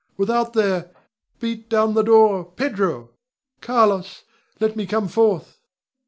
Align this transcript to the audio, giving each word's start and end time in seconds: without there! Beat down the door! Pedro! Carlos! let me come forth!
without 0.17 0.53
there! 0.53 0.91
Beat 1.39 1.69
down 1.69 1.93
the 1.93 2.01
door! 2.01 2.43
Pedro! 2.53 3.11
Carlos! 3.61 4.23
let 4.59 4.75
me 4.75 4.87
come 4.87 5.07
forth! 5.07 5.59